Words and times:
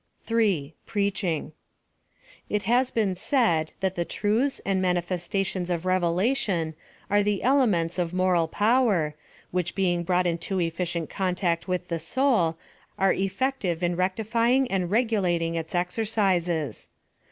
3,— 0.25 0.73
PREACHING. 0.87 1.51
It 2.49 2.63
has 2.63 2.89
oeeii 2.89 3.15
said 3.15 3.73
that 3.81 3.93
the 3.93 4.03
truths 4.03 4.59
and 4.65 4.81
manifestations 4.81 5.69
of 5.69 5.85
Revelation 5.85 6.73
are 7.11 7.21
the 7.21 7.43
elements 7.43 7.99
of 7.99 8.11
moral 8.11 8.47
power, 8.47 9.13
which 9.51 9.75
being 9.75 10.01
brought 10.01 10.25
into 10.25 10.57
efficient 10.57 11.11
contact 11.11 11.67
with 11.67 11.89
the 11.89 11.99
soul, 11.99 12.57
are 12.97 13.13
effective 13.13 13.83
in 13.83 13.95
rectifying 13.95 14.71
and 14.71 14.89
regulating 14.89 15.53
its 15.53 15.75
exercises. 15.75 16.87